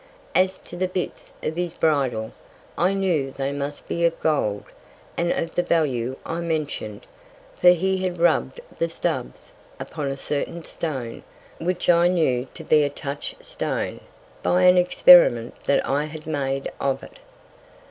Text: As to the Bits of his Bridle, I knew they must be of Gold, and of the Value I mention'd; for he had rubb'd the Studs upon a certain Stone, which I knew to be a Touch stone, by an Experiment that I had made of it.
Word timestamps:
As 0.33 0.57
to 0.57 0.75
the 0.75 0.87
Bits 0.87 1.31
of 1.43 1.55
his 1.55 1.75
Bridle, 1.75 2.31
I 2.75 2.93
knew 2.95 3.29
they 3.31 3.51
must 3.51 3.87
be 3.87 4.03
of 4.03 4.19
Gold, 4.19 4.63
and 5.15 5.31
of 5.31 5.53
the 5.53 5.61
Value 5.61 6.17
I 6.25 6.39
mention'd; 6.39 7.05
for 7.61 7.69
he 7.69 7.99
had 7.99 8.17
rubb'd 8.17 8.59
the 8.79 8.89
Studs 8.89 9.53
upon 9.79 10.07
a 10.07 10.17
certain 10.17 10.65
Stone, 10.65 11.21
which 11.59 11.87
I 11.87 12.07
knew 12.07 12.47
to 12.55 12.63
be 12.63 12.81
a 12.83 12.89
Touch 12.89 13.35
stone, 13.41 13.99
by 14.41 14.63
an 14.63 14.75
Experiment 14.75 15.55
that 15.65 15.85
I 15.85 16.05
had 16.05 16.25
made 16.25 16.71
of 16.81 17.03
it. 17.03 17.19